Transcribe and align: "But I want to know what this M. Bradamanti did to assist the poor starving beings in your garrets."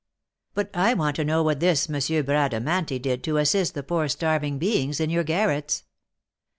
"But 0.55 0.71
I 0.75 0.95
want 0.95 1.15
to 1.17 1.23
know 1.23 1.43
what 1.43 1.59
this 1.59 1.87
M. 1.87 2.25
Bradamanti 2.25 2.97
did 2.97 3.23
to 3.25 3.37
assist 3.37 3.75
the 3.75 3.83
poor 3.83 4.07
starving 4.07 4.57
beings 4.57 4.99
in 4.99 5.11
your 5.11 5.23
garrets." 5.23 5.83